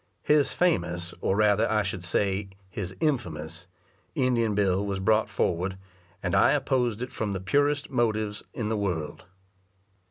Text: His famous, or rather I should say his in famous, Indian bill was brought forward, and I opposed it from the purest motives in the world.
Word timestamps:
His 0.23 0.51
famous, 0.51 1.13
or 1.21 1.35
rather 1.35 1.69
I 1.69 1.83
should 1.83 2.03
say 2.03 2.49
his 2.71 2.93
in 2.93 3.19
famous, 3.19 3.67
Indian 4.15 4.55
bill 4.55 4.83
was 4.83 4.97
brought 4.99 5.29
forward, 5.29 5.77
and 6.23 6.33
I 6.33 6.53
opposed 6.53 7.03
it 7.03 7.11
from 7.11 7.33
the 7.33 7.39
purest 7.39 7.91
motives 7.91 8.41
in 8.51 8.69
the 8.69 8.77
world. 8.77 9.25